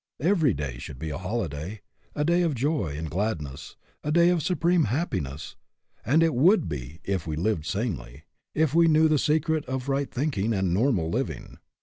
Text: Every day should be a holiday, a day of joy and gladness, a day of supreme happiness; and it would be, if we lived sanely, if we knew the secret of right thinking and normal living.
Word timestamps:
Every 0.19 0.55
day 0.55 0.79
should 0.79 0.97
be 0.97 1.11
a 1.11 1.17
holiday, 1.19 1.81
a 2.15 2.25
day 2.25 2.41
of 2.41 2.55
joy 2.55 2.95
and 2.97 3.07
gladness, 3.07 3.75
a 4.03 4.11
day 4.11 4.29
of 4.29 4.41
supreme 4.41 4.85
happiness; 4.85 5.55
and 6.03 6.23
it 6.23 6.33
would 6.33 6.67
be, 6.67 7.01
if 7.03 7.27
we 7.27 7.35
lived 7.35 7.67
sanely, 7.67 8.23
if 8.55 8.73
we 8.73 8.87
knew 8.87 9.07
the 9.07 9.19
secret 9.19 9.63
of 9.65 9.89
right 9.89 10.09
thinking 10.11 10.53
and 10.55 10.73
normal 10.73 11.11
living. 11.11 11.59